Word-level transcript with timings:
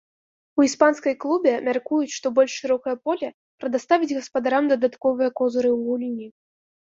У 0.59 0.63
іспанскай 0.67 1.15
клубе 1.23 1.51
мяркуюць, 1.67 2.13
што 2.19 2.31
больш 2.39 2.51
шырокае 2.63 2.95
поле 3.09 3.29
прадаставіць 3.63 4.15
гаспадарам 4.21 4.63
дадатковыя 4.75 5.29
козыры 5.41 5.69
ў 5.75 5.91
гульні. 5.91 6.27